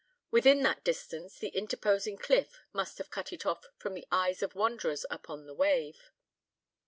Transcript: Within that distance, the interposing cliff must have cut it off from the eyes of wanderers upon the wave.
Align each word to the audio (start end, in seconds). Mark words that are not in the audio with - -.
Within 0.31 0.63
that 0.63 0.83
distance, 0.83 1.37
the 1.37 1.49
interposing 1.49 2.17
cliff 2.17 2.57
must 2.73 2.97
have 2.97 3.11
cut 3.11 3.31
it 3.31 3.45
off 3.45 3.67
from 3.77 3.93
the 3.93 4.07
eyes 4.11 4.41
of 4.41 4.55
wanderers 4.55 5.05
upon 5.11 5.45
the 5.45 5.53
wave. 5.53 6.09